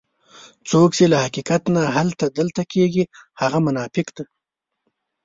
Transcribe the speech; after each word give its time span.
څوک 0.69 0.89
چې 0.97 1.05
له 1.11 1.17
حقیقت 1.23 1.61
نه 1.75 1.83
هلته 1.95 2.25
دلته 2.39 2.61
کېږي 2.73 3.03
هغه 3.41 3.59
منافق 3.67 4.07
دی. 4.15 4.25